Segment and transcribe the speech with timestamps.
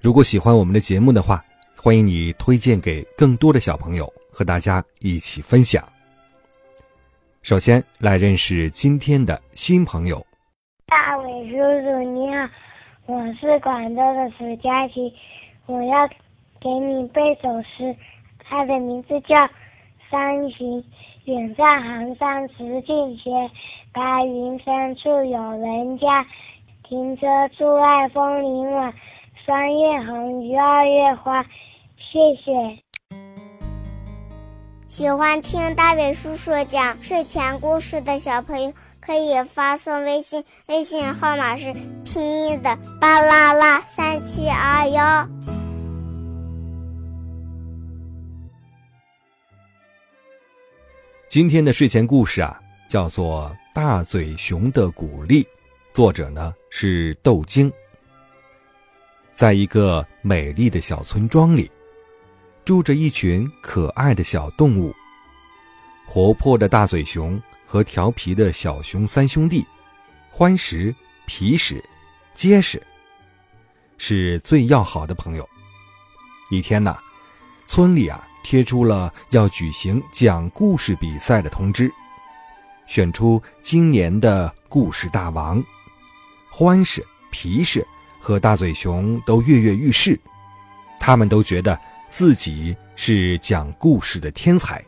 [0.00, 1.44] 如果喜欢我们的节目的话，
[1.76, 5.82] 欢迎你推荐给更多的小朋友，和大家一起分享。
[7.42, 10.24] 首先来认识今天的新朋友。
[10.86, 12.48] 大伟叔叔你好，
[13.06, 15.12] 我是广州的史佳琪，
[15.66, 16.06] 我要
[16.60, 17.94] 给你背首诗，
[18.38, 19.34] 它的名字叫
[20.08, 20.80] 《山行》。
[21.24, 23.30] 远在寒山石径斜，
[23.92, 26.24] 白云深处有人家。
[26.84, 28.94] 停车坐爱枫林晚。
[29.48, 31.42] 三月红，于二月花，
[31.96, 32.52] 谢谢。
[34.88, 41.72] 喜欢听大伟叔叔讲睡前故事的小朋友，可以发送微信，微信号码是
[42.04, 45.26] 拼音的巴拉拉三七二幺。
[51.26, 55.42] 今天的睡前故事啊，叫做《大嘴熊的鼓励》，
[55.94, 57.72] 作者呢是豆晶。
[59.38, 61.70] 在一个美丽的小村庄里，
[62.64, 64.92] 住着一群可爱的小动物。
[66.08, 69.64] 活泼的大嘴熊和调皮的小熊三兄弟，
[70.28, 70.92] 欢实、
[71.24, 71.80] 皮实、
[72.34, 72.84] 结实，
[73.96, 75.48] 是最要好的朋友。
[76.50, 76.98] 一天呐，
[77.64, 81.88] 村里啊贴出了要举行讲故事比赛的通知，
[82.88, 85.62] 选出今年的故事大王，
[86.50, 87.86] 欢实、皮实。
[88.18, 90.18] 和大嘴熊都跃跃欲试，
[90.98, 94.84] 他们都觉得自己是讲故事的天才。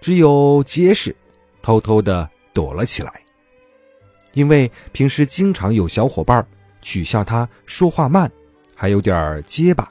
[0.00, 1.14] 只有结实
[1.62, 3.12] 偷偷的躲了起来，
[4.32, 6.46] 因为平时经常有小伙伴
[6.80, 8.30] 取笑他说话慢，
[8.74, 9.90] 还有点结巴。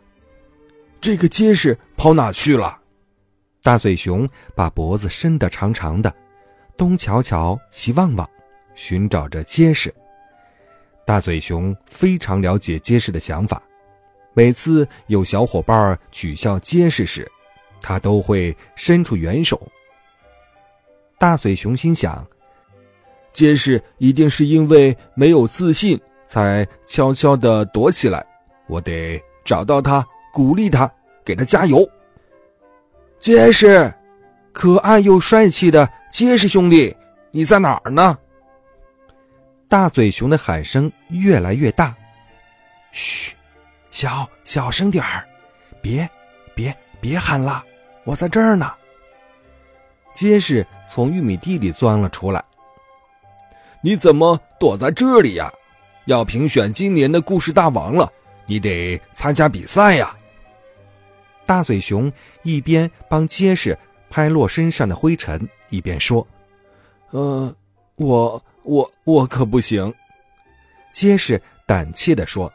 [0.99, 2.77] 这个结实跑哪去了？
[3.63, 6.13] 大嘴熊把脖子伸得长长的，
[6.75, 8.29] 东瞧瞧西望望，
[8.75, 9.93] 寻找着结实。
[11.05, 13.61] 大嘴熊非常了解结实的想法，
[14.33, 17.29] 每次有小伙伴取笑结实时，
[17.81, 19.61] 他都会伸出援手。
[21.17, 22.25] 大嘴熊心想：
[23.33, 28.25] 结实一定是因为没有自信，才悄悄地躲起来。
[28.67, 30.89] 我得找到他，鼓励他，
[31.25, 31.87] 给他加油。
[33.19, 33.93] 结实，
[34.53, 36.95] 可爱又帅气的结实兄弟，
[37.31, 38.17] 你在哪儿呢？
[39.71, 41.95] 大嘴熊的喊声越来越大，
[42.91, 43.33] 嘘，
[43.89, 45.25] 小小声点儿，
[45.81, 46.09] 别，
[46.53, 47.63] 别，别喊了，
[48.03, 48.69] 我在这儿呢。
[50.13, 52.43] 结实从玉米地里钻了出来。
[53.81, 55.49] 你怎么躲在这里呀？
[56.03, 58.11] 要评选今年的故事大王了，
[58.45, 60.13] 你得参加比赛呀。
[61.45, 62.11] 大嘴熊
[62.43, 63.79] 一边帮结实
[64.09, 66.27] 拍落身上的灰尘，一边说
[67.11, 67.55] ：“呃，
[68.01, 69.91] 我。”我我可不行，
[70.93, 72.53] 结实胆怯地说：“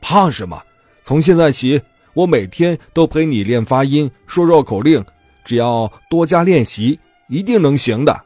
[0.00, 0.62] 怕什么？
[1.04, 1.78] 从现在起，
[2.14, 5.04] 我每天都陪你练发音、说绕口令，
[5.44, 8.18] 只要多加练习，一定能行的。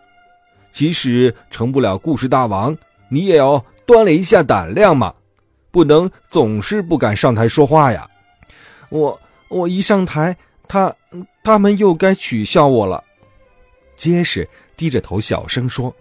[0.71, 5.13] 即使成不了故事大王，你也要锻炼一下胆量嘛，
[5.73, 8.09] 不能总是不敢上台说话呀。
[8.89, 10.37] 我我一上台，
[10.69, 10.95] 他
[11.43, 13.03] 他们又该取笑我了。”
[13.97, 15.95] 结实低着头小声说。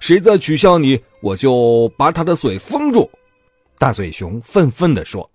[0.00, 3.10] 谁再取笑你，我就把他的嘴封住。”
[3.78, 5.28] 大嘴熊愤愤地说。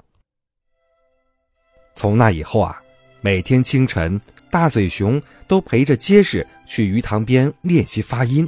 [1.96, 2.82] 从那以后啊，
[3.22, 4.20] 每天清晨，
[4.52, 8.48] 大嘴熊都陪着结实去鱼塘边练习发音。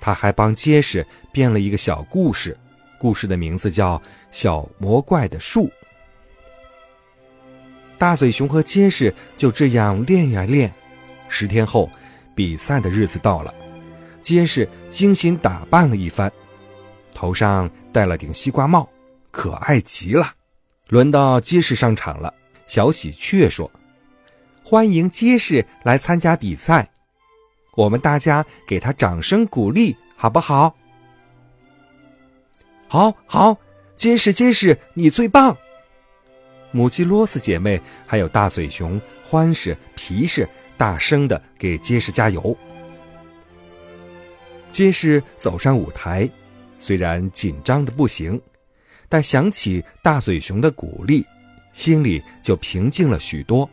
[0.00, 2.58] 他还帮结实编了一个小故事，
[2.98, 3.96] 故事的名字叫
[4.30, 5.66] 《小魔怪的树》。
[7.96, 10.72] 大嘴熊和结实就这样练呀练。
[11.32, 11.90] 十天后，
[12.34, 13.52] 比赛的日子到了。
[14.20, 16.30] 结实精心打扮了一番，
[17.12, 18.88] 头上戴了顶西瓜帽，
[19.30, 20.32] 可爱极了。
[20.88, 22.32] 轮到结实上场了，
[22.66, 23.68] 小喜鹊说
[24.62, 26.88] ：“欢迎结实来参加比赛，
[27.74, 30.76] 我们大家给他掌声鼓励，好不好
[32.86, 33.56] ？”“好，好，
[33.96, 35.56] 结实，结实，你最棒！”
[36.70, 42.56] 母鸡罗斯姐妹还有大嘴熊欢实、皮实大声的给结实加油。
[44.70, 46.28] 结实走上舞台，
[46.78, 48.40] 虽然紧张的不行，
[49.08, 51.26] 但想起大嘴熊的鼓励，
[51.72, 53.68] 心里就平静了许多。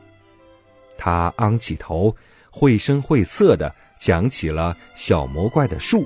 [0.98, 2.14] 他昂起头，
[2.52, 6.06] 绘声绘色的讲起了小魔怪的术，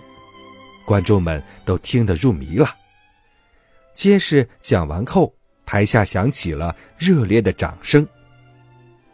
[0.85, 2.75] 观众们都听得入迷了。
[3.95, 5.33] 结实讲完后，
[5.65, 8.07] 台下响起了热烈的掌声。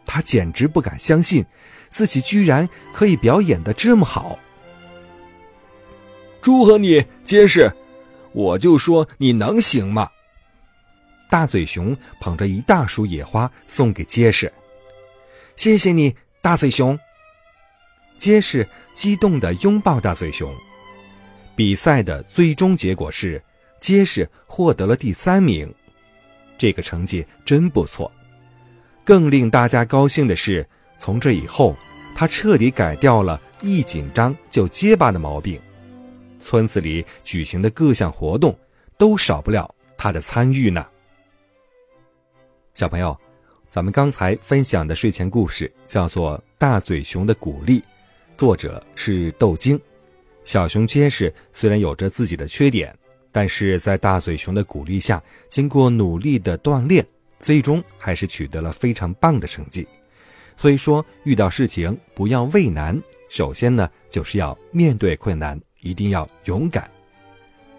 [0.04, 1.44] 他简直不敢相信，
[1.90, 4.38] 自己居然可以表演的这么好。
[6.40, 7.72] 祝贺你，结实！
[8.32, 10.08] 我就说你能行吗？
[11.28, 14.52] 大嘴熊捧着一大束野花送给结实，
[15.56, 16.98] 谢谢你，大嘴熊。
[18.18, 20.52] 结实激动地拥抱大嘴熊。
[21.54, 23.42] 比赛的最终结果是，
[23.80, 25.72] 结实获得了第三名，
[26.56, 28.10] 这个成绩真不错。
[29.10, 30.64] 更令大家高兴的是，
[30.96, 31.74] 从这以后，
[32.14, 35.60] 他彻底改掉了一紧张就结巴的毛病。
[36.38, 38.56] 村子里举行的各项活动，
[38.96, 40.86] 都少不了他的参与呢。
[42.72, 43.18] 小朋友，
[43.68, 47.80] 咱们刚才分享的睡前故事叫做《大嘴熊的鼓励》，
[48.36, 49.76] 作者是豆晶。
[50.44, 52.96] 小熊结实虽然有着自己的缺点，
[53.32, 57.04] 但是在大嘴熊的鼓励下，经过努力的锻炼，
[57.40, 59.86] 最终还是取得了非常棒的成绩。
[60.56, 65.60] 所以说，遇到事情不要畏难，首先呢，就是要面对困难。
[65.82, 66.90] 一定要勇敢。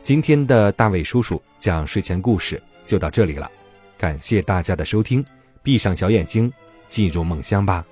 [0.02, 3.48] 今天的大卫叔叔讲睡前故事就到这里了，
[3.96, 5.24] 感谢大家的收听。
[5.62, 6.52] 闭上小眼睛，
[6.90, 7.86] 进入梦乡吧。